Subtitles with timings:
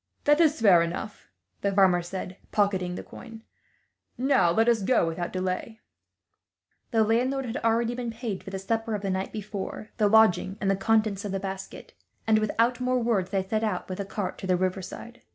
[0.23, 1.27] "That is fair enough,"
[1.61, 3.43] the farmer said, pocketing the coin.
[4.17, 5.79] "Now, let us go without delay."
[6.89, 10.57] The landlord had already been paid for the supper of the night before, the lodging,
[10.59, 11.93] and the contents of the basket;
[12.25, 15.21] and without more words, they set out with the cart to the riverside.